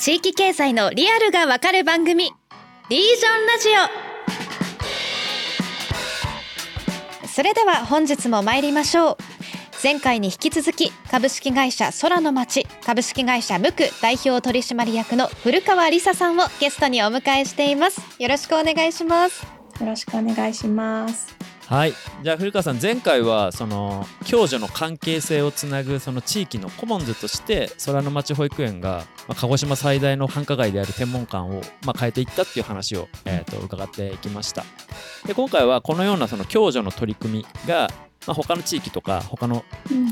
[0.00, 2.32] 地域経済のリアルがわかる番組
[2.88, 3.68] リージョンラジ
[7.26, 7.28] オ。
[7.28, 9.18] それでは本日も参りましょう。
[9.82, 18.00] 前回に引き続き株式会社空の町株式会社ムク代表取締役の古川理沙さんをゲストにお迎えしています。
[18.18, 19.46] よろしくお願いします。
[19.80, 21.36] よろしくお願いします。
[21.70, 21.92] はい
[22.24, 34.64] じゃあ古川さん前回はその共助の関係性をつなぐその地域のコモンズとして空の町保育園が、ま、鹿児島最大の繁華街である天文館を、ま、変えていったっていう話を、えー、と伺っていきました
[35.28, 37.88] で今回はこのようなその共助の取り組みが
[38.26, 39.64] まあ、他の地域とか他の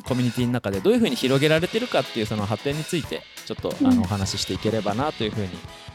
[0.07, 5.49] コミュニティの中でどういうふうに広げられてるかっていうその発展についてちょっとあのお話ししていければなというふうに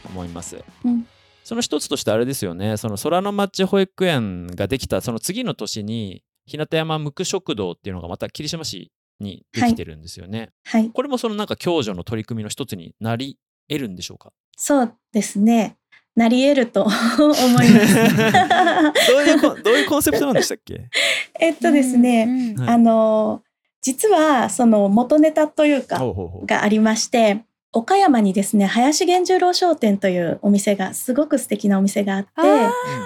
[0.06, 0.62] 思います。
[0.84, 1.08] うん
[1.44, 8.90] その一つとしてあれですよね、その空の町保育園ができたその次の年に、日向山無垢食堂っていうのがまた霧島市
[9.20, 10.50] にできてるんですよね。
[10.64, 10.90] はい。
[10.90, 13.38] これもそのなんか共助の取り組みの一つになり
[13.68, 14.32] 得るんでしょうか？
[14.56, 15.76] そうですね。
[16.16, 17.94] なり得ると 思います。
[19.10, 20.88] どういうどういうコンセプトなんでしたっけ？
[21.40, 23.42] えっとですね、あの
[23.80, 25.98] 実はその元ネタというか
[26.46, 27.44] がありまして
[27.74, 32.30] 岡山にですね林源十郎商店というお店がすごく素敵なお店があって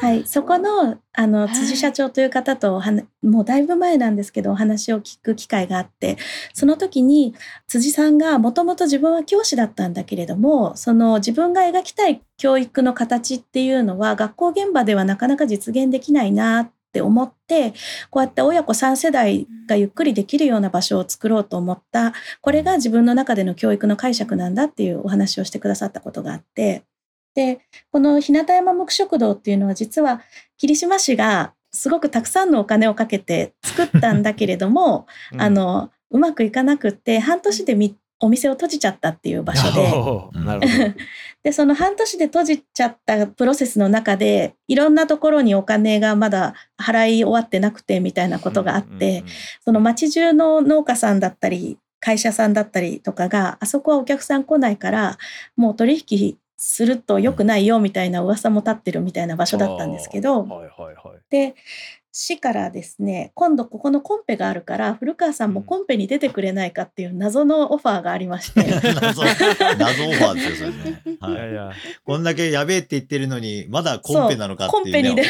[0.01, 2.81] はい、そこのあの辻社長という方と
[3.23, 6.17] もうだいぶ前なんですけどお話を聞く機会があって
[6.53, 7.35] その時に
[7.67, 17.75] 辻さんがもともと自分は教師だったんだけれどもその自分が描きたい教育の形っていうのは学校現場ではなかなか実現できないなって思って
[18.11, 22.13] こうやって親子3世代がゆっくりできるような場所を作ろうと思った。
[22.41, 26.85] これが自分の中での教育の解釈なんだっていうお話をしてくださったことがあって。
[27.35, 27.61] で
[27.93, 30.23] この日向山木食堂っていうのは実は
[30.57, 37.75] 霧島市がすごくたくさんのお金をかけて作ったんだけれども、うん、あのうまくいかなくって半年で
[38.21, 39.89] お店を閉じちゃったっていう場所で。
[41.45, 49.25] でその半年で閉じちゃったプロセスの中でいろんなところにお金がまだ払い終わってなくてみたいなことがあって、
[49.65, 55.19] その町中の農家さんだったり会社さんだったりとかがあそこはお客さん来ないから
[55.57, 60.43] もう取引すると良くないよみたいな噂も立ってるみたいな場所だったんですけど、
[61.31, 61.55] で
[62.21, 68.65] 市からですね今度ここのコンペがあるから古川さんもコンペに出てくれないかっていう謎のオファーがありまして。
[69.01, 69.23] 謎
[69.79, 71.71] 謎オファーですよそれね、はい、いやいや。
[72.05, 75.29] こんだけやべえって言ってるのにまだコンペなのかっていう、ね、コンペに出る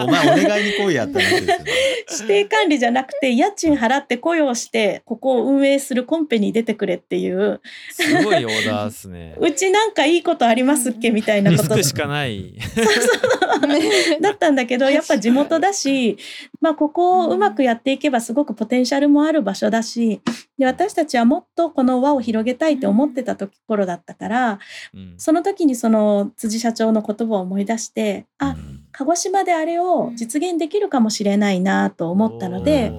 [0.00, 1.58] お前お願いに来いやった話ですよ。
[1.60, 1.64] ね
[2.10, 7.60] 指定管理じゃなくて家賃払って雇用してここを運営するコンペに出てくれっていう。
[7.90, 9.34] すごいオーダーですね。
[9.40, 11.62] うちなんかいいことありますっけみたいなこと。
[11.76, 12.54] リスクしかない。
[14.20, 16.18] だったんだけどやっぱ地元だし、
[16.60, 20.20] まあ、ここをうまくやっていけばすごくポテンシャルもある場所だし
[20.58, 24.58] で私たちはもっとこの輪を広げたいって思ってたところだったから、
[24.94, 28.56] うん、その時にその辻社長の言葉を思い出してあ
[28.92, 32.92] 鹿児島であれを実現できるかもしれないなと思ったので。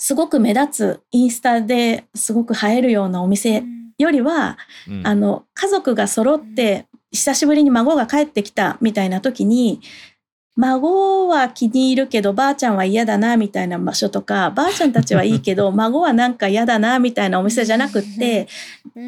[0.00, 3.64] すごく目立つインスタですごく映えるようなお店
[3.98, 4.56] よりは、
[4.88, 9.80] うん、あの家族が揃って久しぶりに孫が帰ってきたみたいな時に
[10.58, 18.48] 孫は気に入るけどばあちゃんは嫌だなみたいな場所とかばあちゃんたちはいいけど 孫はなんか嫌だなみたいなお店じゃなくって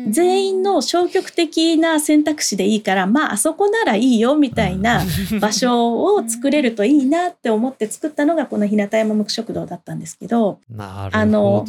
[0.08, 5.02] 全員の消極的な選択肢でいいからまああそこならいいよみたいな
[5.40, 10.60] 場所を作れるといいなって思って作ったのがこの日向山木食堂だったんですけど。
[10.78, 11.64] あの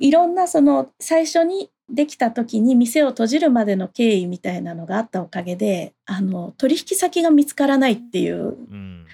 [0.00, 9.06] いろんなその最初にできた時に店を閉じるまでの経緯みたいなのがあったおかげであの取引先が見つからないっていう、うん、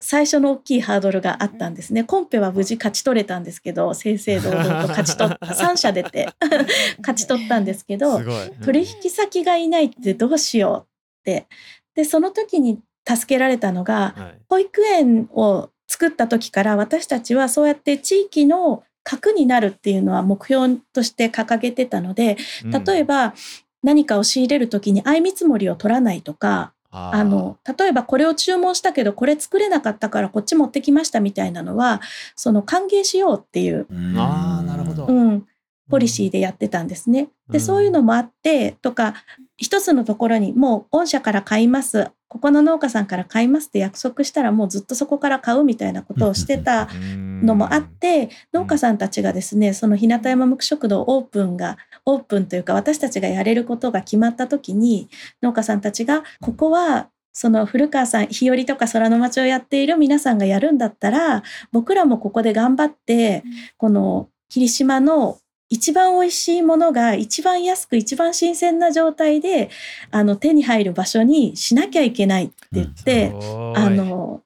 [0.00, 2.04] 最初の大きいハードルがあったんですね。
[2.04, 5.46] コンペは無事勝ち取れたんでけど正々堂々と勝ち取った。
[5.48, 6.28] 3社出て
[7.00, 8.20] 勝ち取ったんですけど
[8.64, 11.46] 取引先がいないってどうしようって。
[11.94, 23.34] でその時に助けられたのが、はい、保育園を作った時から私たちはそうやって地域の核になるっていうのは目標として掲げてたので例えば
[23.82, 32.00] 何かを仕入れる時に相見積もりを取らないとかあの例えばこれを注文したけどこれ作れなかったからこっち持ってきましたみたいなのは
[32.34, 33.86] その歓迎しようっていう。
[34.16, 35.46] あなるほど、うん、
[35.90, 37.28] ポリシーでやってたんですね。
[37.50, 39.14] で、そういうのもあってとか
[39.56, 42.10] 一つのところにもう御社から買います。
[42.28, 46.88] ここの農家さんから買いますって約束したらもうずっとそこから買うみたいなことをしてた
[47.42, 51.76] のもあって農家さんたちがですねその日向山無食堂オープンが
[52.06, 55.08] オープンというか私たちがやれることが決まった時に
[55.42, 63.42] 農家さんたちがここはその古川さん日和とか空の町をやっている皆さんがやるんだったら僕らもここで頑張って
[63.76, 65.38] この霧島の
[65.70, 69.70] 一番美味しいものが一番安く一番新鮮な状態で
[70.10, 74.42] あの手に入る場所にしなきゃいけないって言って、うん、あの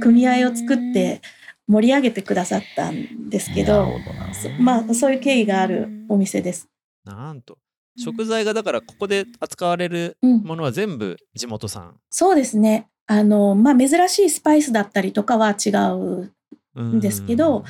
[0.00, 1.22] 組合を作って
[1.66, 3.88] 盛り上げてくださったんですけど
[4.60, 6.68] まあそういう経緯があるお店です。
[7.04, 7.56] なんと。
[7.96, 12.88] 食材がだからここで扱われるものは全部地元産、うん、そうですね。
[13.06, 16.30] あのまあ珍しいスパイスだったりとかは違う
[16.82, 17.64] んですけど、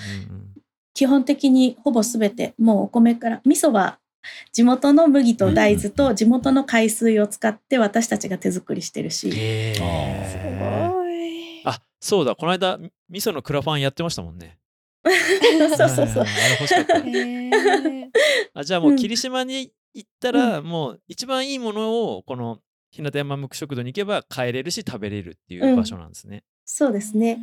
[0.94, 3.98] 基本的にほぼ全てもうお米から味噌は
[4.52, 9.87] 地元の麦と大豆と地元の海水を使って私たちが手作りしてるし、すご
[11.08, 11.62] い。
[11.64, 12.34] あそうだ。
[12.34, 12.78] この間
[13.08, 14.58] 味噌のクラファンやってましたもんね。
[15.76, 16.25] そうそうそう。
[18.54, 20.32] あ じゃあもう霧島に行った。
[20.32, 22.58] ら、うん、もう一番いいものをこの
[22.90, 26.10] 日向山無垢食堂に行けば買えれるし食べれるっていう場所なん。
[26.10, 26.37] ですね。
[26.37, 27.38] うん、そうですね。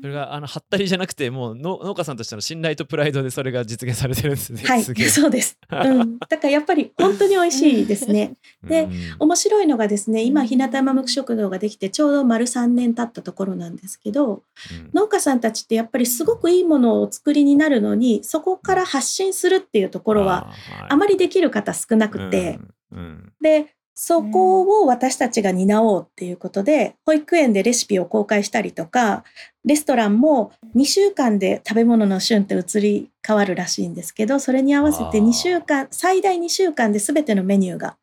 [0.00, 4.62] それがあのはったりじゃなくてもう農家さんとしての信頼とプライドでそれが実現されてるんですね。
[4.64, 6.18] はいそうです、 うん。
[6.18, 8.34] だからやっぱり本当に美味しいですね。
[8.64, 8.88] で、
[9.18, 14.42] 面白いのがですね今日向山無食堂ができてちょうど丸3年経ったところなんですけど、
[14.72, 20.50] うん、農家さんたちってやっぱりすごくいいものをお作りになるのにそこから発信するっていうところは
[20.88, 22.58] あまりできる方少なくて、
[22.92, 29.24] うん、でそこを私たちが担おうっていうことで、保育園でレシピを公開したりとか、
[29.62, 37.98] レストランも2週間で食べ物の旬って移り変わるらしいんですけど、それに合わせて2週間、最大2週間で全てのメニューが、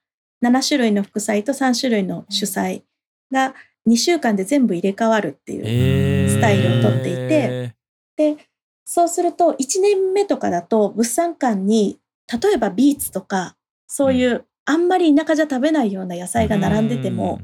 [0.46, 2.84] 7種類の副菜と3種類の主菜
[3.32, 3.56] が
[3.90, 7.74] 2週間で全部入れ替わるっていうスタイルをとっていて、
[8.18, 8.38] で、
[8.86, 11.98] そうすると1年目とかだと物産館に
[12.32, 13.56] 例えばビーツとか
[13.88, 17.40] そういうあんまり田舎じゃ食べないような野菜が並んでても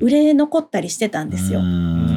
[0.00, 1.60] 売れ残ったりしてたんですよ。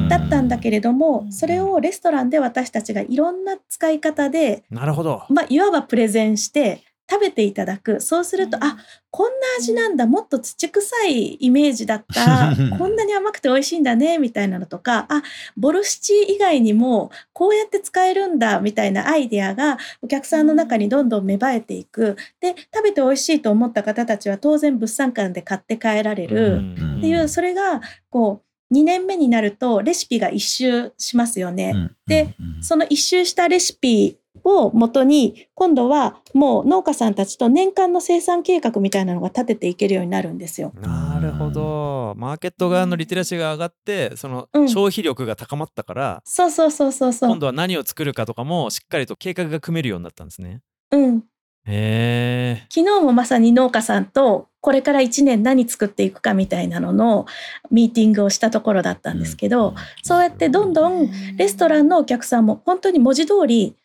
[0.08, 8.00] だったんだけれどもそれをレストランで私たちがいろんな使い方でなるほど、まあ、いわばプレゼンして食べていただく。
[8.00, 8.78] そうすると、うん、あ
[9.10, 10.06] こんな味なんだ。
[10.06, 12.54] もっと土臭いイメージだった。
[12.78, 14.18] こんなに甘くて美味しいんだね。
[14.18, 15.22] みたいなのとかあ
[15.56, 18.60] ボルシチ以外にもこうやって使えるんだ。
[18.60, 22.16] みたいなアイデアがお客さんの中にどんどん芽生えていく。
[22.40, 26.60] で食べて美味しいと思った方たちは当然物産館で買って帰られる。
[26.98, 31.90] っていうそれがこう2年目になるとレシピが一周しますよね。
[32.06, 40.72] でその一周したレシピをもとに今度はもう農家さんたちと年間の生産計画みたいなのが立てていけるようになるんですよ。
[40.80, 42.14] なるほど。
[42.16, 47.30] マーケット側のリテラシーが上がってその消費力が高まったから、うん、そうそうそうそうそう。
[47.30, 50.60] 今度は何を作るかとかもしっかりと計画が組めるようになったんですね。
[50.90, 51.24] うん。
[51.66, 57.26] へ昨日もまさに農家さんとこれから1年何作っていくかみたいなのの
[57.70, 63.76] ミーティングをしたところだったんですけど、うん、そうやってどんどんレストランのお客さんも本当に文字通り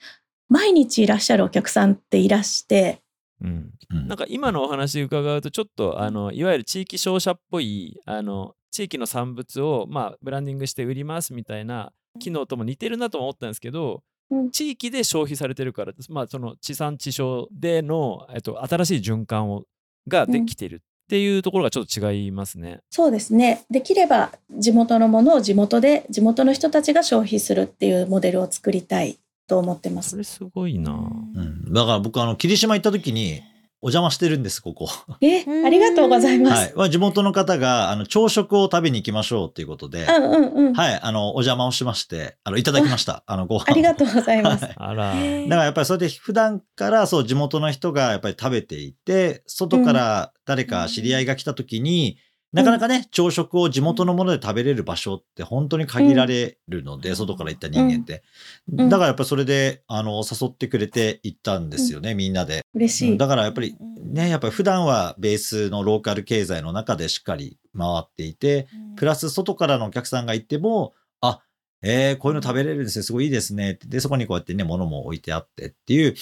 [0.50, 3.02] 毎日いらっしゃるお客さんっていらして、
[3.42, 3.72] うん、
[4.08, 19.64] なんか今のお話伺うとちょっとあのいわゆる地域商社っぽいあの地域の産物を、まあ、ブランディングして売りますみたいな機能とも似てるなと思ったんですけど、うん、地域で消費されてるから、まあ、その地産地消での、えっと、新しい循環を
[20.08, 20.80] ができてるっ
[21.10, 22.82] ていうところがちょっと違いますね。
[22.90, 23.66] そうですね。
[23.70, 29.20] できれば地元のものを地元で地元の人たちが消費するっていうモデルを作りたい
[29.50, 30.12] と思ってます。
[30.12, 33.42] それすごいな、うん、だから僕あの霧島行った時に
[33.82, 34.90] お邪魔してるんです、ここ。
[35.22, 36.76] え、ありがとうございます。
[36.76, 36.90] はい。
[36.90, 40.74] 地元の方が、あの、朝食を食べに行きましょうっていうことで、うんうんうん。
[40.74, 41.00] はい。
[41.02, 43.24] あの、お邪魔をしまして、あの、いただきました。
[43.26, 43.68] あの、ご飯。
[43.68, 44.68] ありがとうございます。
[44.76, 45.14] あら。
[45.14, 58.24] だからやっぱりそれで普段から、そう、地元の人がやっぱり食べていて、外から誰か知り合いが来た時に、うんなかなかね、朝食を地元のもので食べれる場所って本当に限られるので、外から行った人間って。
[58.68, 62.66] だからやっぱりそれで、あの、誘ってくれて行ったんですよね、みんなで。
[62.74, 63.18] 嬉しい。
[63.18, 71.42] だからやっぱりね、やっぱり普段はベースのローカル経済の中でしっかり回っていて、プラス外からのお客さんが行っても、あ、
[71.84, 73.78] えー、こういうの食べれるんですね、すごいいいですね。
[73.86, 76.16] で、そこにこうやってね、物も置いてあってっていう、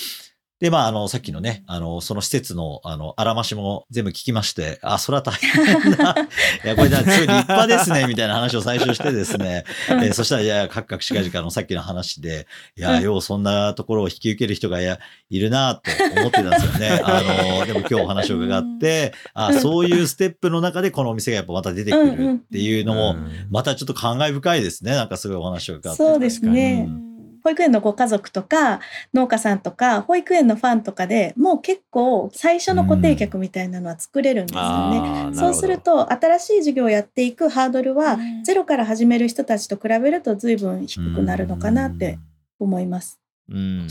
[0.60, 6.16] で、まあ、あの、さっきのね、あの、その施設の、あの、あらましも全部聞きまして、あ、それは大変だ。
[6.66, 9.66] いや、これ、すごい立派ですね、みたいな話を最初してですね。
[9.90, 14.98] えー、そしたら、いや、カクカクしかじかのさっきの話で、いや、ようそんなところを引き受ける人がいや
[15.30, 17.02] いるなって思ってたんですよね。
[17.06, 17.22] あ
[17.60, 23.16] の、でも今日お話を伺って、あ、そういうステップの中でこのお店がやっぱまた出てくるっていうのも、
[23.52, 24.94] またちょっと感慨深いですね。
[24.94, 26.04] なんかすごいお話を伺って。
[26.04, 26.88] そうですね。
[26.88, 27.17] うん
[27.48, 28.82] 保育園のご家族とか
[29.14, 35.28] 農家さんとか保育園のファンとかでもう結構最初の固定客みたいなのは作れるんですよね。
[35.28, 42.20] うん、そうすると新しい事業をやっていくハードルはゼロから始める人たちと比べると随分低くなるのかなって
[42.60, 43.18] 思います。
[43.50, 43.88] うん、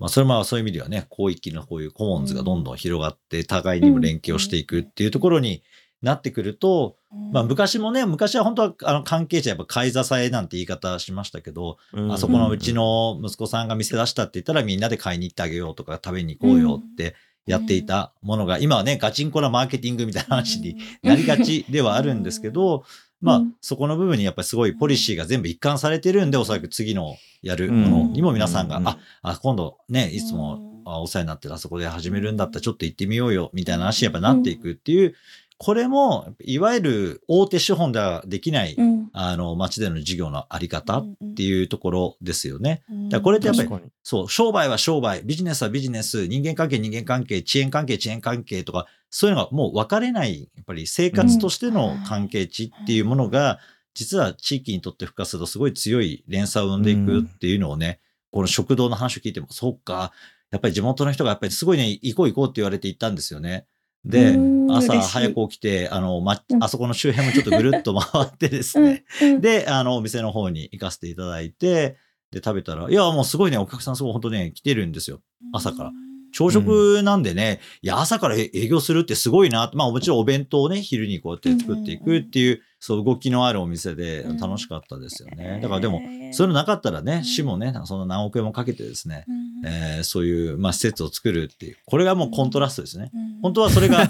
[0.00, 5.62] まあ、それもそういう意味ではね、広域のこういうコモンズがどんどん広がって、互いにも連携をしていくっていうところに
[6.02, 6.96] なってくると、
[7.32, 11.78] まあ昔もね、昔は本当はあの関係者やっぱ買い支えなんて言い方しましたけど、
[12.10, 17.14] あそこのうちの息子さんが店出したって言ったらみんなで買いに行ってあげようとか食べに行こうよって
[17.46, 22.84] やっていたものが、今はね、ガチンコなマーケティングみたいな話になりがちではあるんですけど、
[23.20, 35.14] まあ、そこの部分にやっぱりすごいポリシーが全部一貫されてるんで、おそらく次のやるものにも皆さんが、あ、あ、今度ね、いつもお世話になってるあそこで始めるんだったらちょっと行ってみようよ、みたいな話にやっぱなっていくっていう、
[35.60, 42.82] これも、いわゆる大手資本ではできない、うん、あの、街での事業のあり方っていうところですよね。
[43.10, 43.68] だこれってやっぱり、
[44.04, 53.58] そう、商売は商売、ビジネスはビジネス、人間関係人間関係、遅延関係遅延関係とか、そういうのがもう分かれない、やっぱり生活としての関係値っていうものが、
[53.94, 57.98] 実は地域にとって付加するとすごい強い連鎖を生んでいくっていうのをね、
[58.30, 60.12] この食堂の話を聞いても、そうか、
[60.52, 63.66] やっぱり地元の人がやっぱりすごいね、行こう行こうって言われて行ったんですよね。
[64.04, 64.38] で、
[64.70, 69.04] 朝早く起きて、あの、ま、あそこの周辺もちょっとぐるっと回ってですね、
[69.40, 71.96] で、あの、お店の方に行かせていただいて、
[72.30, 75.20] で、食べたら、いや、もうすごいね、お客さんすごい本当ね、来てるんですよ。
[75.52, 75.92] 朝から。
[76.32, 79.70] 朝食なんでね、いや、朝から営業するってすごいな。
[79.74, 85.58] まあもちろんお弁当をね、昼にこうやって作っていくっていう、そう動きのあるお店で楽しかったですよね。
[85.60, 86.00] だからでも、
[86.32, 89.24] そういうのなかったらね、市もね、その何億円もかけてですね、
[89.64, 93.10] えー、そういう、まあ、施設を作るっていう、これがもうコントラストですね。
[93.42, 94.08] 本当はそれが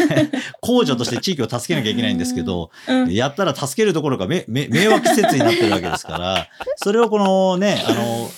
[0.60, 2.70] 公助として地域を助けなきゃいけないんですけど、
[3.10, 8.30] やったら助けるどころか迷惑施設になってるわけですから、それをこのね、あの、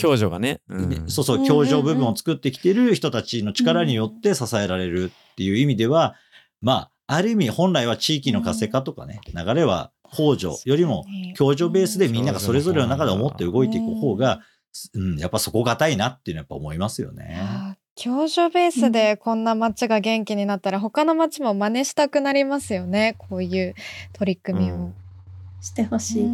[0.00, 6.14] 共助がね、うん、そうそう、共助部分を作ってきてる人たちの力によって支えられるっていう意味では、
[6.60, 11.04] まあ、ある意味本来は地域の活性化とかね、流れは公助よりも
[11.36, 14.40] 共助ベースでみんながそれぞれの中で思って動いていく方が、
[14.94, 17.76] うん、やっぱそこがたいなっていうのはやっぱ思いますよね。
[17.96, 23.14] 共助ベースでこんな街が元気になったら、他の街も真似したくなりますよね。
[23.18, 23.74] こういう
[24.14, 24.94] 取り組みを、うん、
[25.60, 26.28] してほしい。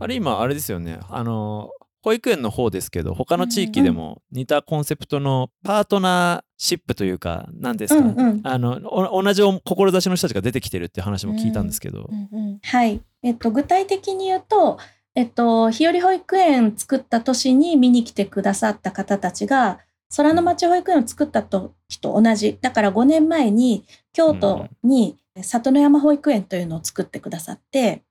[0.00, 0.98] あれ今あれですよね。
[1.08, 1.70] あの
[2.02, 12.48] 保育園の方ですけど他の地域でも似たコンセプトのパートナーシップというか何ですか、うんうん、あの同じ志の人たちが出てきてるって話も聞いたんですけど、うんうん。
[12.48, 14.78] うん、はい、えっと、具体的に言うと、
[15.14, 19.78] えっと、日和保育園作った年に見に来てくださった方たちが
[20.16, 22.58] 空の町保育園を作った時と同じ。
[22.60, 28.02] だから5年前に京都に里の山保育園というのを作ってくださって。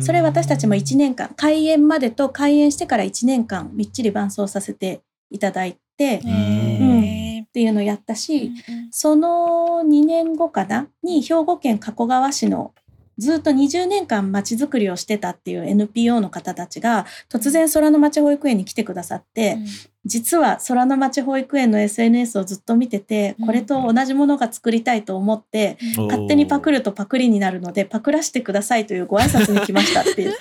[0.00, 8.52] それ私たちも1年間開園までと開園してから1年間みっちり伴走させていただいて、うん、っていうのをやったし、
[8.90, 12.72] その2年後かなに兵庫県加古川市の
[13.18, 19.66] ずっと20年間まちづくりをしてたっていう NPO の方たちが突然空の町保育園に来てくださって、うん、
[20.04, 30.30] 実は空の町保育園の SNS をずっと見てて、これと同じものが作りたいと思って、うん、勝手にパクるとパクリになるのでパクらしてくださいというご挨拶に来ましたっていう。
[30.30, 30.38] で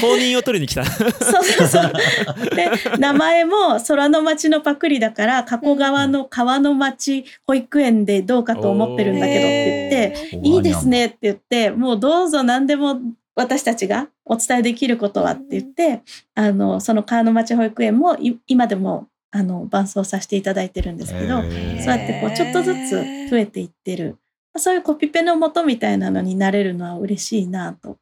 [0.00, 0.84] 公認を取りに来た。
[0.84, 1.92] そうそうそう。
[2.54, 13.00] で名前も空の町のパクリだから加古川の川の町保育園でどうかと思ってるんだけどって言って、いいですねって言って、もうどうぞ何でも
[13.36, 16.02] 私たちがお伝えできることはって言って、
[16.34, 18.16] あの、その川の町保育園も
[18.46, 24.16] 今でもあの伴走させていただいてるんですけど、そうやってこうちょっとずつ増えていってる、
[24.56, 27.98] そういうコピペのもとみたいなのになれるのは嬉しいなと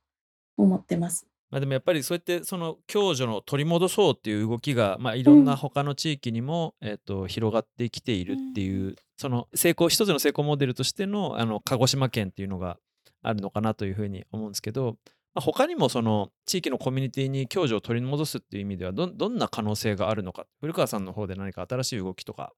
[0.57, 1.26] 思ってます。
[1.50, 12.79] まあ、でもやっぱりそうやってその共助の取り戻そうっていう動きが、まあ、いろんな他の地域にも、うん、えーと、広がってきているっていう、うん、その成功一つの成功モデルとしてのあの鹿児島県っていうのが
[13.23, 14.97] あるのかなというふうに思うんですけど
[15.35, 20.47] まあ、他にもその地域のコミュニティに共助を取り戻すっていう意味ではどどんな可能性があるのか。
[20.61, 22.53] 古川さんの方で何か新しい動きとか、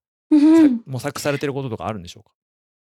[0.85, 2.31] 模索されてることとかあるんでしょうか？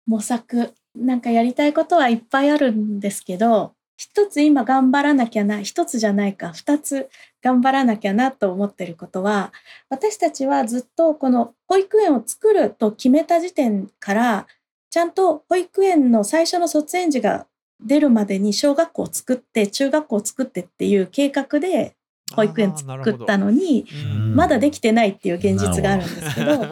[0.06, 7.08] 模索なんかやりたいことはいっぱいあるんですけど一つ今頑張らなきゃな一つじゃないか二つ
[7.42, 9.52] 頑張らなきゃなと思ってることは
[9.90, 14.46] 私たちはずっとこの保育園を作ると決めた時点から
[14.90, 17.46] ちゃんと保育園の最初の卒園児が
[17.80, 21.94] 出るまでに小学校を作って中学校を作ってっていう計画で
[22.34, 23.86] 保育園作ったのに
[24.34, 26.66] まだできてないっていう現実があるんですけど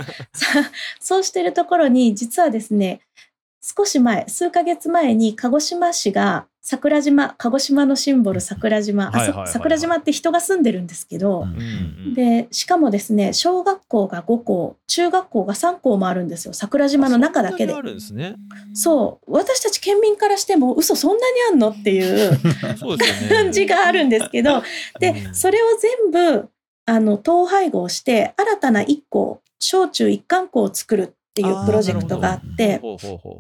[1.01, 3.01] そうしてるところに実はですね
[3.69, 9.11] 少し前数ヶ月前に鹿児島市が桜島鹿児島のシンボル桜島、
[9.47, 16.55] 桜島って人が住んでるんですけど、うん、でしかもですね小学校が5校中学校が3校もあるんですよ。
[16.55, 17.75] 桜島の中だけで。
[17.75, 18.37] ね、
[18.73, 19.33] そう。
[19.33, 22.39] 私たち県民からしても嘘そんなにあんのっていう
[23.29, 24.63] 感じがあるんですけど
[25.01, 25.67] でそれを
[26.13, 26.49] 全部
[26.87, 32.81] あの統廃合して新たな一校小中一貫校を作るっていうプロジェクトがあって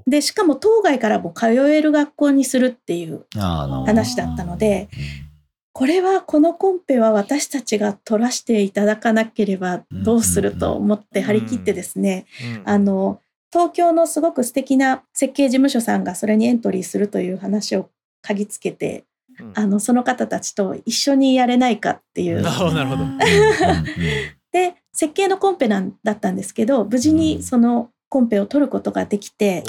[0.07, 4.89] でしかも当該からも通える学校にするっていう話だったので
[5.73, 12.25] これはこのコンペは私たちが取らせていただかなければどうすると思って張り切ってですね、
[12.65, 13.21] あの
[13.53, 17.91] 東京のすごく素敵な設計事務所さんがそれにエントリーするという話を
[18.25, 19.05] 嗅ぎつけて
[19.55, 22.41] あのその方たちと一緒にやれないかっていう。
[22.41, 23.05] なるほど
[24.53, 29.63] で設計のコンペなんだったんですけど無事にそのコンペを取ることができて、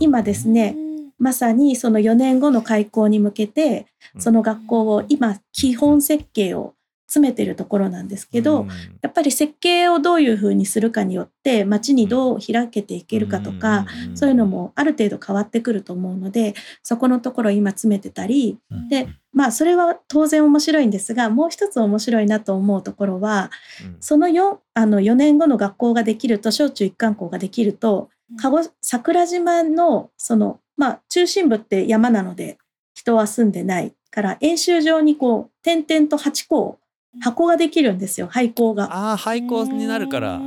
[0.00, 0.76] 今ですね
[1.18, 3.86] まさにその4年後の開校に向けて
[4.18, 6.74] その学校を今基本設計を
[7.06, 23.50] 詰めてるところなんですけど、うん、やっぱり設計をどういうふうにするかによって街にどう開けていけるかとか、うん、そういうのもある程度変わってくると思うのでそこのところ今詰めてたり、うん、でまあそれは当然面白いんですがもう一つ面白いなと思うところは、
[23.98, 32.58] その 4, あの4年後の学校ができると小中一貫校ができると鹿児桜島のそのまあ中心部って山なので
[32.94, 36.78] 人は住んでないから演習場にこう点々と8校
[37.20, 38.84] 箱ができるんですよ廃校が。
[38.94, 40.40] ああ廃校になるから。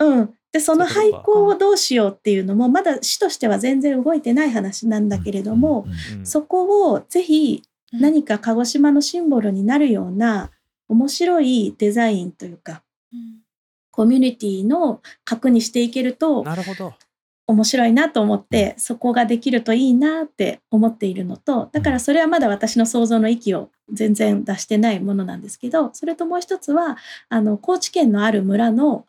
[0.00, 0.34] うん。
[0.50, 5.86] でその廃校をどうしようっていうのもまだ市としては全然動いてない話なんだけれども、
[6.24, 10.50] そこをぜひ何か鹿児島のシンボルになるような
[10.88, 12.82] 面白いデザインというか、
[13.90, 16.94] コミュニティの核にしていけるとなるほど
[17.48, 26.98] 面白いなと思ってそこができるといいなって思っているのとだからそれはまだ私の想像の域を全然出してないものなんですけどそれともう一つは
[27.30, 29.06] あの高知県のある村の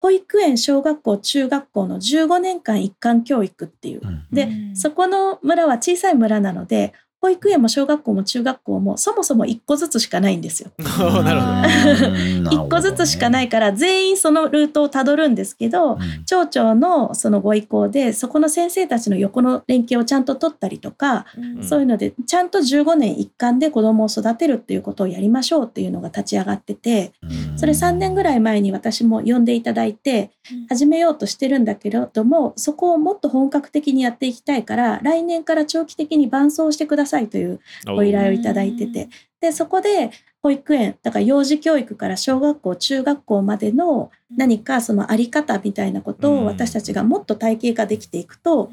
[0.00, 10.70] 保育園小学校中学校の15年間一貫教育っていう、でそこの村は小さい村なので保育園も小学校も中学校もそもそも1個ずつしかないんですよ。
[10.78, 12.64] なるほど。
[12.64, 27.12] 1個ずつしかないから全員そのルートをたどるんですけど、うん、町長のそのご意向でそこの先生たちの横の連携をちゃんと取ったりとか、うん、そういうのでちゃんと15年一貫で子どもを育てるっていうことをやりましょうっていうのが立ち上がってて、
[27.56, 30.30] それ3年ぐらい前に私も呼んでいただいて
[30.68, 39.08] 始めようとしてるんだけれどもそこをもっと本格的にやっていきたいから来年から長期的に伴走してくださいというご依頼をいただいてて。
[39.40, 40.10] でそこで
[40.42, 48.70] 保育園だから幼児教育から小学校中学校までの何かその在り方みたいなことを私たちがもっと体系化できていくと、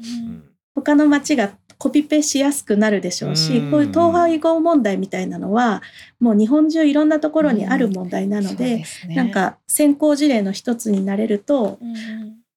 [0.74, 5.82] 他の町がコピペしやすくなるでしょうし、こういう統廃合問題みたいなのは
[6.20, 11.78] もう日本中いろんなところにある問題なので,、なんか先行事例の一つになれると、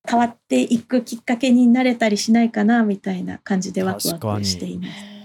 [0.10, 5.19] 変わっていくきっかけになれたりしないかなみたいな感じでワクワクしています。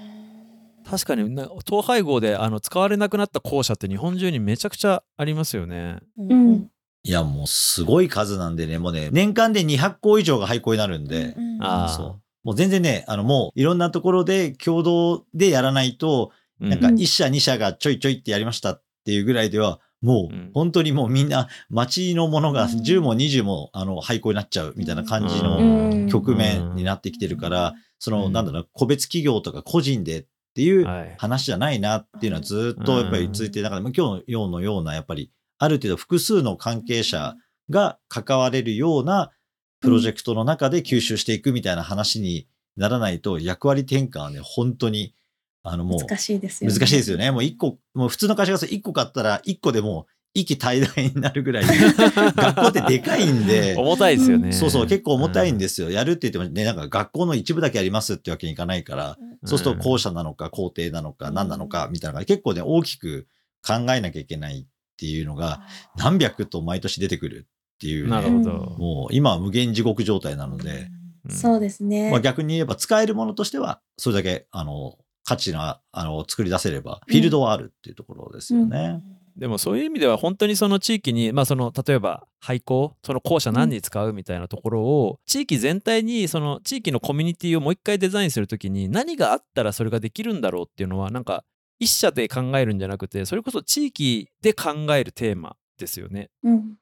[0.95, 5.99] 確かに統廃合であの使われなくなった校舎って日本中にめちゃくちゃありますよね。
[6.17, 6.71] うん、
[7.03, 8.79] いやもうすごい数なんでね。
[8.79, 12.23] もうね年間で200校以上が廃校になるんで、うん、あそう。
[12.45, 16.31] もう全然ねあのもういろんなところで共同でやらないと、
[16.61, 30.87] なんか1社2社がちょいちょいってやりましたっていうぐらいではもう本当にもうみんな町のものが10も20もあの廃校になっちゃうみたいな感じの局面になってきてるから、そのなんだろう個別企業とか個人でっていう
[31.19, 37.35] 話じゃないなっていうのはずっとやっぱり続いて、だから今日のようのようなやっぱりある程度複数の関係者
[37.71, 39.33] が関われるような
[39.81, 45.13] プロジェクトの中で吸収していくみたいな話にならないと役割転換はね、本当に
[45.65, 46.79] あのもう難しいですよね。
[46.79, 47.33] 難しいですよね。
[47.33, 53.77] もう一個、もう普通の会社が一個買ったら一個でも息怠大になるぐらい 学校ってでかいんで。
[53.79, 54.53] 重たいですよね。
[54.53, 63.29] そうそう結構重たいんですよ、うん、やるって言ってもねなんか学校の一部だけやりますってわけにいかないから、うん、そうすると校舎なのか校庭なのか何なのかみたいなのが結構ね大きく
[63.67, 64.67] 考えなきゃいけないっ
[64.97, 65.63] ていうのが
[65.97, 68.51] 何百と毎年出てくるっていう、ね、なるほど。
[68.53, 70.89] もう今は無限地獄状態なので、
[71.25, 79.01] うん、そうですね、まあ、逆に言えば使えるものとしてはそれだけあの価値なあの作り出せればフィールドはあるっていうところですよね。
[79.37, 91.45] でもそういう意味では本当にその地域に、まあ、その例えば廃校その校舎何に使うみたいなところを、地域全体にその地域のコミュニティをもう一回デザインするときに何があったらそれができるんだろうっていうのはなんか
[91.81, 96.31] 一社で考えるんじゃなくてそれこそ地域で考えるテーマですよね。
[96.45, 96.75] うん、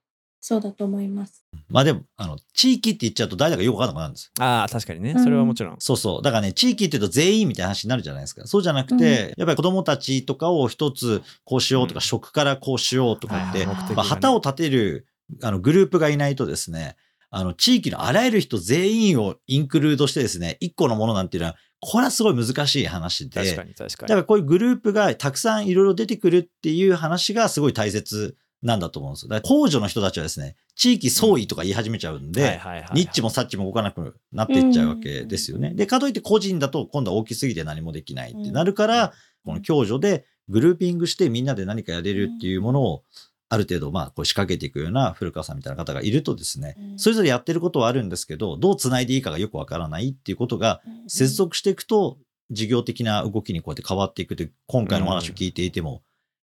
[0.44, 1.46] そうだと思います。
[1.68, 4.32] まあでも、あの、地域って言っちゃうと誰だかよくわかんなくなるんです。
[4.40, 5.14] ああ、確かにね。
[5.22, 5.76] それはもちろん。
[5.78, 6.22] そうそう。
[6.22, 8.44] だからね、地域って言うと全員みたいな話になるじゃないですか。
[8.48, 15.06] そうじゃなくて、うん、やっぱり子供たちとかを一つこうしようとか、うん、食からこうしようとかって、まあ、旗を立てる
[15.42, 16.96] あのグループがいないとですね、
[17.30, 23.40] あの、地域のあらゆる人全員をインクルードしてですね、一個のものなんていうのは、これはすごい難しい話で。
[23.40, 24.08] 確かに確かに。
[24.08, 29.28] だからこういうグループがたくさんいろいろ出てくるっていう話がすごい大切なんだと思うんですよ。
[29.28, 32.60] だから公助の人たちはですね、地域総意とか言い始めちゃうんで、
[32.94, 35.74] ニッチもサッチも動かなくなっていっちゃうわけですよね。
[35.74, 39.12] で、かといって個人だと今度は大きすぎて何もできないってなるから、
[39.44, 43.02] この共助でグルーピングしてみんなで何かやれるっていうものを、
[43.48, 52.16] ある程度、まあ、こう仕掛けていくような古川さんみたいな方がいるとですね、それぞれやってることはあるんですけど、どう繋いでいいかがよくわからないっていうことが接続していくと、
[52.50, 56.02] 事業的な動きにこうやって変わっていくという、今回のお話を聞いていても、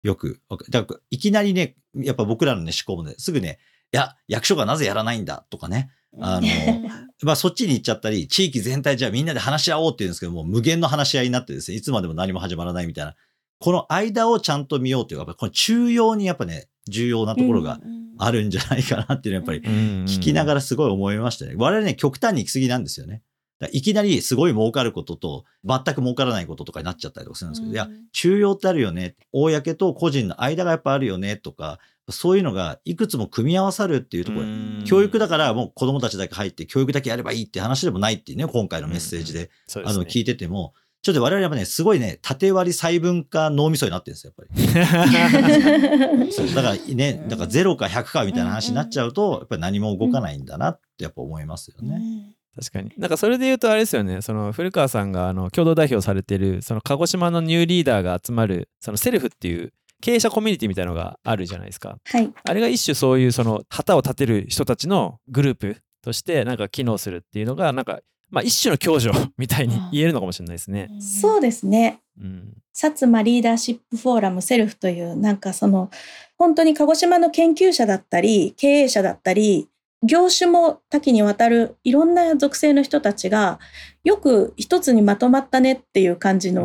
[0.04, 0.40] よく、
[0.70, 3.58] だからいきなりね、やっぱ僕らのね、思考もね、すぐね、
[3.92, 5.90] いや、役所がなぜやらないんだとかね、
[6.20, 6.46] あの、
[7.24, 13.16] まあそっちに行っちゃったり、地域全体じゃあみんなで話し合おうって言うんですけども、無限の話し合いになってですね、いつまでも何も始まらないみたいな、
[13.60, 17.80] この間をちゃんと見ようというか、この中央にやっぱね、重要なところが
[18.18, 21.54] あるんじゃないかなっていうのはやっぱり聞きながらすごい思いましたね。
[21.56, 23.22] 我々ね、極端に行き過ぎなんですよね。
[23.72, 29.16] いきなりすごい儲かることと、全く儲からないこととかになっちゃったりとかするんですけど、いや、中央ってあるよね。
[29.32, 31.78] 公と個人の間がやっぱあるよねとか、
[32.10, 34.46] そういうのがいくつも組み合わさるっていうところ。
[34.84, 39.50] 教育だからもう子供たちだけ入って教育だけやればいいって話でもないっていうね、今回のメッセージで、
[39.84, 40.74] あの、聞いてても、
[41.04, 46.32] ちょっと我々やっぱね、すごいね、縦割り細分化脳みそになってるんですよ、やっぱり。
[46.32, 52.33] そうだからね、だから0か100かみたいな話になっちゃうと、やっぱり何も動かないんだなってやっぱ思いますよね。
[52.56, 52.92] 確かに。
[52.96, 61.96] なんかそれで言うとあれですよね、その古川さんがあの共同代表されてる、その鹿児島のニューリーダーが集まる、そのセルフっていう経営者コミュニティみたいなのがあるじゃないですか。
[62.04, 62.32] はい。
[62.44, 70.90] あれが一種そういうその旗を立てる人たちのグループとしてなんか機能するっていうのが、なんか、まあ一種の共助みたいに言えるのかもしれないですね。
[71.00, 72.00] そうですね。
[72.20, 75.90] うん、薩摩リーダーシップフォーラムセルフというなんかその
[76.36, 79.68] 本当に鹿児島の研究者だったり経営者だったり
[80.04, 83.58] 業種も多岐にわたるいろんな属性の人たちが
[84.04, 86.62] よく一つにまとまったねっていう感じの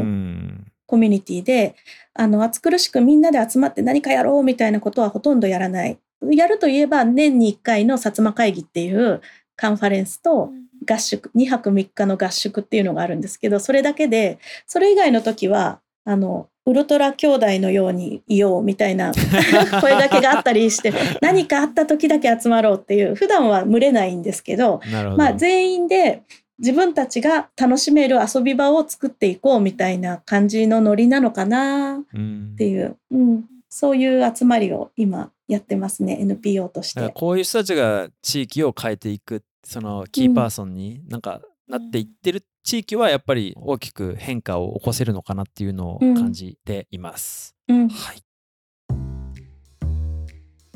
[0.86, 1.75] コミュニティで、
[2.13, 5.97] あの暑苦しくみんなで集まって何かやろうみたいなことはほとんどやらない。
[6.32, 9.21] やるといえば年に1回の薩摩会議っていう
[9.56, 10.52] カンファレンスと
[10.88, 19.12] 合宿、2泊3日の合宿っていうのがあるんですけど、それだけで、それ以外の時は、あの、ウルトラ兄弟のようにいようみたいな
[19.82, 24.80] 声だけがあったりして何かあった時だけ集まろうっていう普段は群れないんですけど
[25.17, 26.22] まあ、全員で
[26.60, 37.10] 自分たちが楽しめる遊び場を作っていこうみたいな感じのノリなのかなっていう、うん、うん、そういう集まりを今やってますね NPO として。
[37.15, 47.55] こういう人たちが地域を変えていくそのキーパーソンになんかなっていってる地域はやっぱり大きく変化を起こせるのかなっていうのを感じています。
[47.67, 48.21] うん、はい。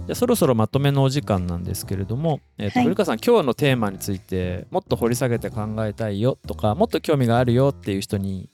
[0.08, 8.50] じゃそろそろまとめのお時間なんですけれども、えーと、はい、古川さん今日のテーマについてもっと掘り下げて考えたいよとかもっと興味があるよっていう人に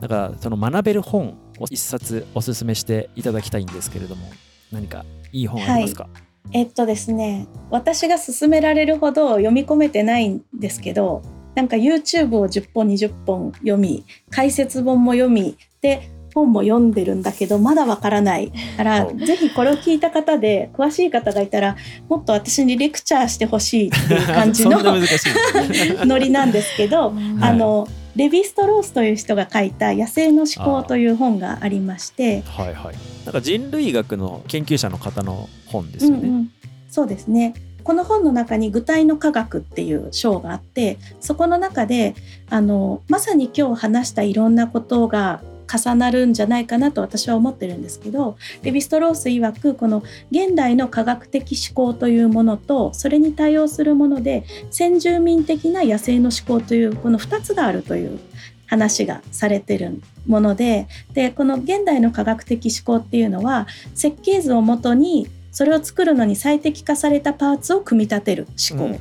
[0.00, 4.30] なんかその学べる本を一冊おすすめしていただきたいんですけれども
[4.72, 6.08] 何かいい本ありますか、は
[6.54, 6.58] い。
[6.60, 11.20] えっとですね私が勧められるほど読み込めてないんですけど
[11.58, 18.52] なんか YouTube を10本20本読み解説本も読みで本も読んでるんだけどまだわからない。
[18.76, 21.76] からぜひこれを聞いた方で詳しい方がいたら
[22.08, 24.78] もっと私にレクチャーしてほしいっていう感じの
[26.06, 32.94] ノリなんですけど、あのレヴィストロースという人が書いた「野生の思考」という本がありましてはいはい。
[33.24, 36.28] なんか人類学の研究者の方の本ですよね。
[36.28, 36.50] うんうん、
[36.88, 37.52] そうですね
[37.88, 42.14] この本の中に「具体の科学」っていう章があってそこの中で
[42.50, 45.40] あのまさに今日話したいろんなことが
[45.74, 58.18] 重なるんじゃないかなと私は思ってるんですけどレヴィストロース曰くこの現代の科学的思考というものとそれに対応するもので先住民的な野生の思考というこの2つがあるという
[58.66, 68.98] 話がされてるものででこの現代の科学的思考っていうのは設計図をもとにそれを作るのに最適化されたパーツを組み立てる思考。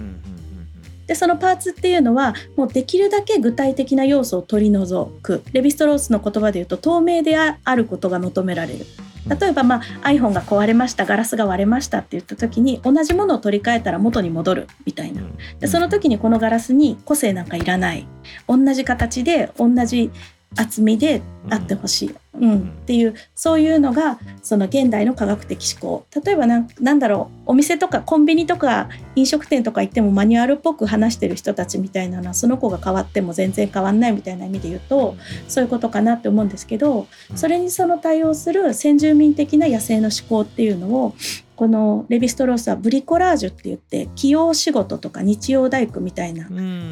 [1.07, 8.85] でそのパーツっていうのはもうできるだけ具体的な要素を取り除くレヴィストロースの言葉で言うと透明であることが求められる。
[9.27, 15.21] 例えば、まあ、iPhone が壊れましたガラスが割れましたって言った時に同じものを取り替えたら元に戻るみたいな。
[15.59, 18.07] でその時にこのガラスに個性なんかいらない。
[18.47, 20.11] 同じ形で同じ
[20.55, 26.05] 厚みであってほしい、うん、うん、っていうそういうのがその現代の科学的思考。
[26.25, 27.51] 例えばなんなんだろう。
[27.51, 35.15] お店とかコンビニとか飲食店とか行ってもマニュアルっぽく話してる人たちみたいなのはその子が変わっても全然変わんないみたいな意味で言うと
[35.47, 41.15] そういうことかなって思うんですけどそれにその対応する先住民的な野生の思考っていうのを
[41.57, 46.47] このレヴィストロースはブリコラージュって言って器用仕事とか日曜大工みたいな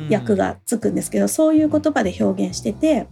[0.10, 3.08] 役がつくんですけどそういう言葉で表現してて、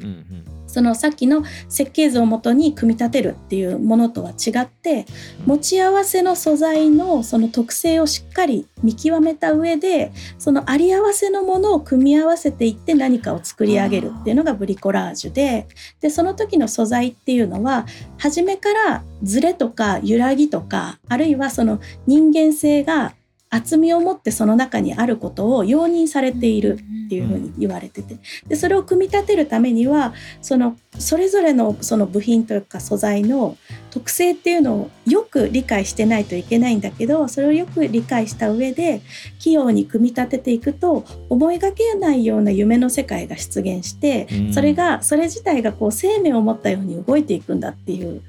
[0.73, 5.05] そのさっきの設計図をもとに組み立てるっていうものとは違って
[5.45, 15.67] 持ち合わせの素材のその特性をしっかり見極めた上でそのあり合わせのものを組み合わせていって何かを作り上げるっていうのがブリコラージュで
[16.01, 17.85] でその時の素材っていうのは
[18.17, 23.13] 初めからズレとか揺らぎとかあるいはその人間性が
[23.53, 28.17] 厚みを持ってその中にあることを容認されているっていうふうに言われてて。
[28.47, 33.57] でそれを組み立てるためにはそのそれぞれのその部品というか素材の
[33.91, 39.01] 特性っていうのをよく理解してないといけないんだけどそれをよく理解した上で
[39.39, 48.21] 器用に組み立てていくと思いがけないような夢の世界が出現してそれがそれ自体がこう生命を持ったように動いていくんだっていう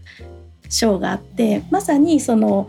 [0.69, 2.69] 章があってまさにその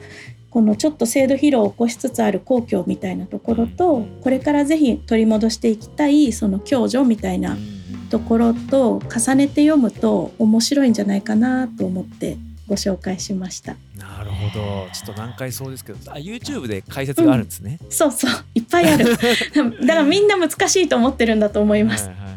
[0.56, 7.58] このちょっと制度疲労を起こしつつある公共みたいなところとこれからぜひ取り戻していきたいその共助みたいな
[8.10, 12.38] ところと重ねて読むと面白いんじゃないかなと思って
[12.70, 13.76] ご紹介しました。
[13.98, 14.88] なるほど。
[14.94, 17.78] ちょっと難解そうですけど、あ YouTube で解説があるんですね。
[17.84, 19.06] うん、そうそう、いっぱいある。
[19.86, 22.08] だからみんな難しいと思ってるんだと思います。
[22.08, 22.32] はいはいは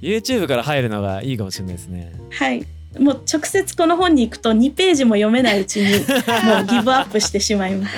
[0.00, 2.12] い、YouTube から入るのがいいかもしれないですね。
[2.30, 2.66] はい。
[2.98, 5.92] もう直接この本に行くと2ページも読めないうちに
[6.44, 7.94] もうギブアップしてしまいます。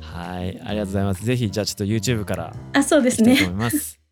[0.00, 1.24] はい、ありがとうございます。
[1.24, 3.36] ぜひじゃあちょっと YouTube からあ、そうですね。
[3.36, 4.05] と思います。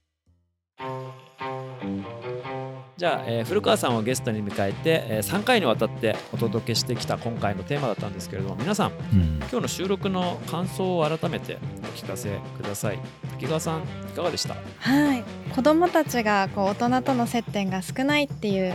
[2.96, 12.98] じゃあ、えー、古川さんをゲストに迎えて、えー、3回にわたってお届けしてきた今回のテーマだったんですけれども皆さん、うん、今日の収録の感想を改めてお聞かせください。
[13.32, 14.54] 滝川さんいかがでした？
[14.78, 15.24] はい。
[15.52, 18.72] 子どもたちがこう大人との接点が少ないっていう、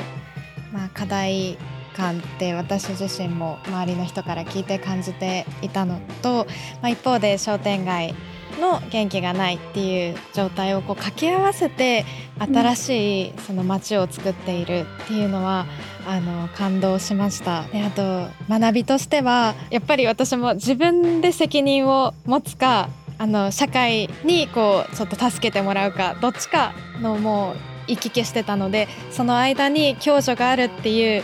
[0.73, 1.57] まあ、課題
[1.95, 6.45] 感って私自身も周りの人から聞いて感じていたのと、
[6.81, 8.13] まあ、一方で商店街
[8.59, 12.05] の元気がないっていう状態をこう掛け合わせて
[12.39, 15.65] 新しいその街を作っているっていうのは、
[16.07, 17.63] あの感動しました。
[17.71, 31.23] であと学びとしてはやっぱり私も自分で責任を持つかあの社会にこうちょっと助けてもらうかどっちかのもう行き来してたのでその間に共助があるっていう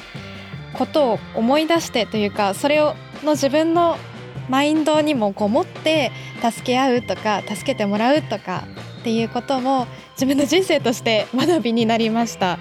[0.73, 3.97] ことを思い出してというかそれをの自分の
[4.49, 8.65] マインドにもこう持って助け合うとか助けてもらうとか
[9.01, 12.51] っていうことも自分の人生として学びになりました。
[12.51, 12.57] は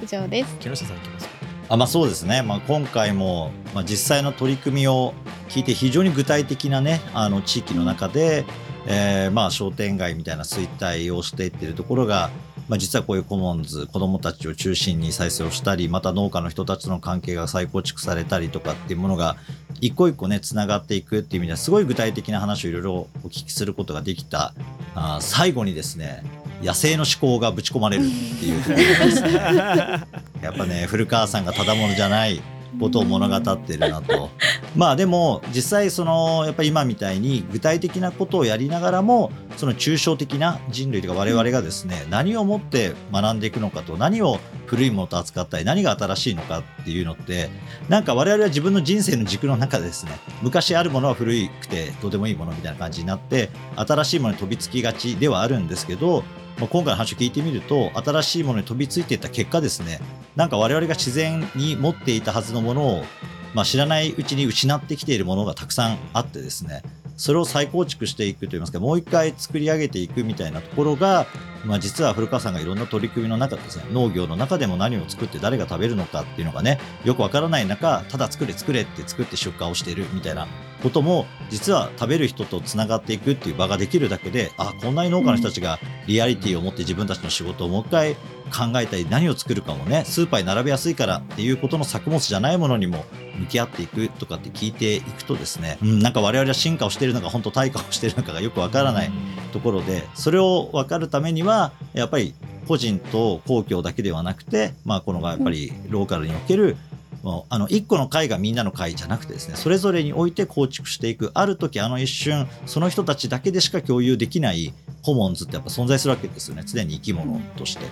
[0.00, 0.56] い、以上です。
[0.58, 1.28] 木下さんいきます
[1.68, 2.42] あまあそうですね。
[2.42, 5.14] まあ今回もまあ実際の取り組みを
[5.48, 8.44] 聞いて非常に具体的なねあの地域の中で、
[8.86, 12.30] えー、まあ商店街みたいな衰退をしていってるところが
[12.72, 19.36] まあ、実はこういうコモンズ子どもたちを中心に再生をしたりまた農家の人たちの関係が再構築されたりとかっていうものが
[19.82, 22.92] 一個一個ねつながっていくっていう意味ではすごい具体的な話をいろいろ
[23.24, 24.54] お聞きすることができた
[24.94, 26.24] あ最後にですね
[26.62, 28.06] 野生の思考がぶち込まれるっ
[28.40, 28.62] ていう。
[30.40, 32.40] やっぱね古川さんがただものじゃない
[32.78, 34.30] ことを物語ってるなと。
[34.76, 47.50] まあでも実際そのやっぱり今みたいに具体的なことをやりながらもその抽象的な人類とか我々がですね何をもって学んでいくのかと何を古いものと扱ったり何が新しいのかっていうのって
[47.88, 56.24] なんか我々は自分の人生の軸の中でですね昔あるものは古くてどうでもいいものみたいな感じになって新しいものに飛びつきがちではあるんですけど
[56.62, 59.98] まあ、今回の話を聞いてみると新しいものに飛びついていった結果ですね
[60.36, 63.04] なんか我々が自然に持っていたはずのものを、
[63.52, 66.82] まあ、知らないうちに失ってきているものがたくさんあってですね
[67.16, 71.26] それを再構築していくといいますかもう一回作り上げていくみたいなところが、
[71.64, 80.46] まあ、実は古川さんがいろんな取り組みの中でですね農業の中でも何を作って誰が食べるのかっていうのがねよくわからない中ただ作れ作れって作って出荷をしているみたいな
[80.82, 88.14] ことも実は食べる人とつながっていくっていう場ができるだけであこんなに農家の人たちがリアリティを持って自分たちの仕事をもう一回
[88.52, 93.04] 考えたり何を作るかもねスーパーに並べやすいからっていうことの作物じゃないものにも
[93.38, 99.10] 向き合っていくとかって聞いていくとですね、うん、なんか我々は進化をしているのか本当退化をしているのかがよくわからない
[99.52, 102.34] ところでそれを分かるためにはやっぱり
[102.68, 106.76] 個人と公共だけではなくて、まあ、このやっぱりローカルにおける
[107.22, 111.30] もうあの1個の会がみんなの会じゃなくてですねそれぞれにおいて構築していく。
[111.34, 116.62] ある時あの一瞬その人たちだけでしか共有できないコモンズってやっぱ存在するわけですよね。
[116.66, 117.84] 常に生き物として。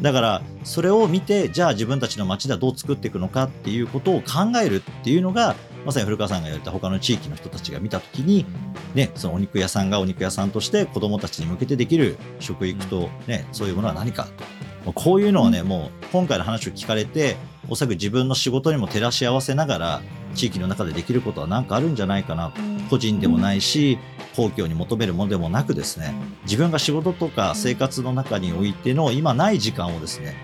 [0.00, 8.46] だからそれを見てじゃあ自分たちの街ではどう作っていくのかっていうことを考えるっていうのがまさに古川さんが言われた他の地域の人たちが見た時に、
[8.94, 14.28] ね、そのお肉屋さんがお肉屋さんとして子どもたちに向けてできる食育と、ね、そういうものは何か
[14.84, 14.92] と。
[14.92, 17.36] こういうのはねもう今回の話を聞かれて
[17.68, 20.02] おそらく自分の仕事にも照らし合わせながら
[20.34, 22.52] 地域の中でできることは何かあるんじゃないかな
[22.90, 23.98] 個人でもないし
[24.36, 26.14] 公共に求めるものでもなくですね。
[26.44, 30.34] 自分が仕事とか生活の中においての今ない時間をですね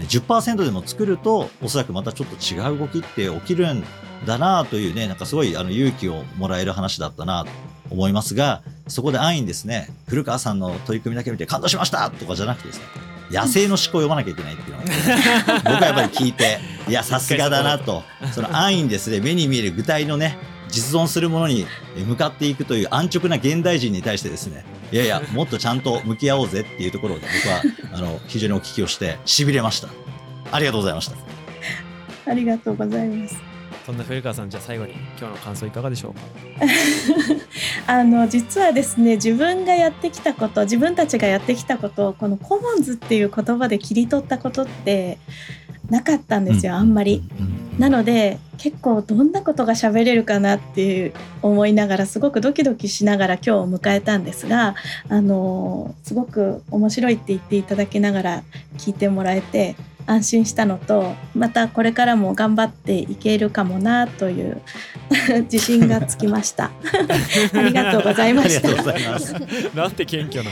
[0.00, 3.84] 10%でも作るとおそらくまたちょっと違う動きって起きるん
[4.26, 7.50] だなというねなんかすごいあの勇気をもらえる話だったなと
[7.90, 16.58] 思いますがそこで安易にですね古川さんの取り組みだけ見て感動しましたとかじゃなくてですね野生の思考を読まなきゃいけないっていうのが、 僕はやっぱり聞いて
[16.88, 18.02] いやさすがだなと。
[18.32, 20.36] その安易にですね目に見える具体のね
[20.68, 21.66] 実存するものに
[22.06, 29.88] 向かっていくという安直な現代人に対してですねいやいやもっとちゃんと向き合おうぜっていうところで僕はあの非常にお聞きをしてしびれました。
[30.52, 31.34] ありがとうございました。
[32.26, 33.53] ありがとうございます
[33.84, 36.20] そんな古川さんじゃあ最後に今日の感想いかがでしょうか？
[37.92, 45.18] あの実はですね自分がやってきたこと自分たちがやってきたことをこのコモンズっていう言葉で切り取ったことって
[45.90, 47.22] なかったんですよ、あんまり。
[47.78, 54.76] なので結構どんなことが喋れるかなっていう思いながらすごくドキドキしながら今日を迎えたんですが
[55.08, 58.42] あのすごく面白いって言っていただきながら
[58.78, 59.74] 聞いてもらえて
[60.06, 64.60] 安心したのとまたこれからも頑張っていけるかもなという
[65.50, 66.70] 自信がつき ました。
[67.54, 68.68] ありがとうございました。
[69.74, 70.50] なんて謙虚な。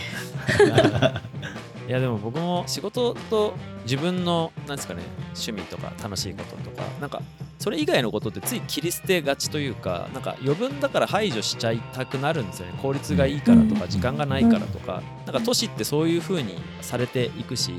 [1.88, 5.02] いやでも僕も仕事と自分のなんですかね
[5.34, 7.20] 趣味とか楽しいこととかなんか
[7.58, 12.74] それ以外のことってつい切り捨てがちというかなんか余分だから排除しちゃいたくなるんですよね。
[12.80, 15.02] 効率がいいからとか時間がないからとか。
[15.26, 17.72] なんか都市ってそういう風にされていくし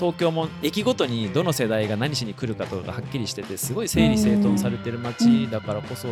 [0.00, 6.08] 東京も駅ごとにどの世代が何しに来るかとかがはっきりしててすごい整理整頓されてる街だからこそ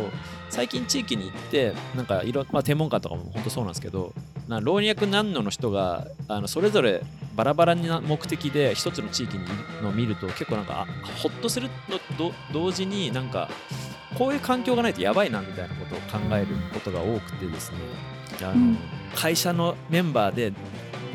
[0.51, 4.13] 最近地域に行ってなんかいろ、まあ、天文館とかも本当そうなんですけど
[4.47, 7.01] な老若男女の人があのそれぞれ
[7.35, 9.45] バラバラな目的で一つの地域に
[9.81, 10.85] のを見ると結構なんか
[11.23, 13.49] ほっとするのと同時になんか
[14.19, 17.77] こういう環境がないとやばいなみたいなことを考えることが多くてですね。
[18.43, 18.77] あの、
[19.15, 20.53] 会社のメンバーで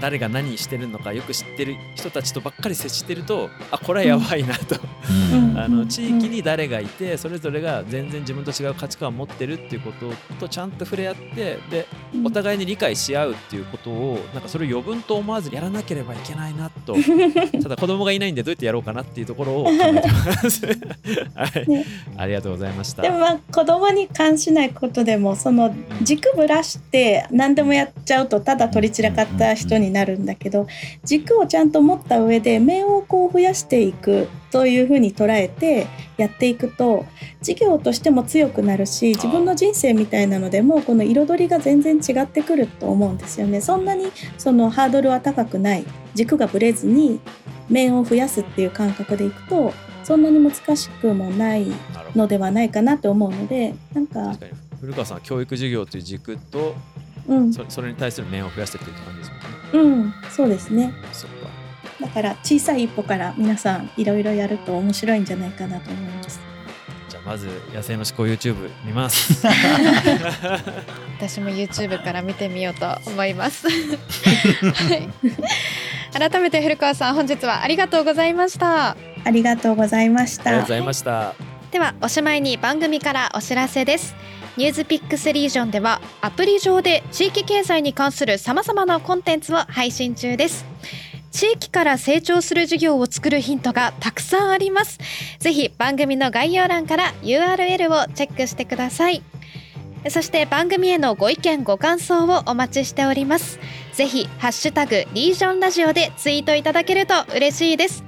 [0.04, 4.76] 誰が何してるのかよく知ってる人たちとばっかり接してるとあこれはやばいなと、
[5.32, 11.86] うん、 あの地域に誰がいてそれぞれが全然自分と違う価値観を持ってるっていうこととちゃんと触れ合ってで
[12.22, 16.94] お互いに理解し合うっていうことをなんかそれを余分と思わずやらなければいけないなと。
[17.62, 20.66] ただ子供がいないんでどうやってやろうかなっていうところを考えてます。
[21.34, 21.86] はい、ね、
[22.18, 23.00] ありがとうございました。
[23.00, 30.66] でもまあ子供に関しないことでもその軸ぶらして何でもやっちゃうとただ取り散らかった人になるんだけど
[31.04, 37.07] 軸をちゃんと持った上で面をこう増やしていくというふうに捉えてやっていくと
[37.40, 43.61] 事業としても強くなるし自分の人生みたいなのでもこの彩りが全然違ってくると思うんですよね。
[43.61, 47.20] そんなにそのハードルは高くない軸がぶれずに
[47.68, 49.72] 面を増やすっていう感覚でいくと
[50.04, 51.66] そんなに難しくもない
[52.14, 54.37] のではないかなと思うのでなんか
[54.80, 56.74] 古川さん教育事業という軸と、
[57.26, 59.63] うん、それに対する面を増やしてっていう感じですもんね。
[59.74, 60.94] うん、そうですね。
[61.12, 61.48] そっか
[62.00, 66.40] だから小さい一歩から皆さんいろいろやると面白いんじゃないかなと思います。
[67.08, 69.46] じゃあまず野生の思考 YouTube 見ます。
[71.18, 73.68] 私も YouTube から見てみようと思います。
[73.68, 75.08] はい、
[76.12, 78.96] 改めて古川さん本日はありがとうございました。
[79.24, 80.50] ありがとうございました。
[80.50, 81.34] ありがとうございました。
[81.70, 84.14] ではおしまいに番組からお知らせです。
[84.56, 90.64] ニュースピックスリージョンではアプリ上で地域経済に関するさまざまなコンテンツを配信中です。
[91.32, 95.00] 地域から成長する事業を作るヒントがたくさんあります。
[95.40, 99.22] ぜひ番組の概要欄から URL をチェックしてください。
[100.08, 103.58] そして番組へのご意見ご感想をお待ちしております。
[103.92, 108.04] ぜひハッシュタグリージョンラジオでツイートいただけると嬉しいです。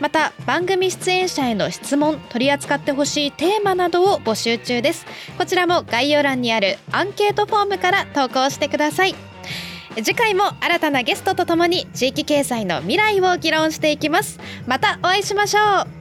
[0.00, 5.06] また番組出演者への質問取り扱ってほしいテーマなどを募集中です。
[5.38, 9.14] こちらも概要欄にあるアンケートフォームから投稿してください。
[9.96, 14.38] 次回も新たなゲストとともに地域経済の未来を議論していきます。
[14.66, 15.99] またお会いしましょう。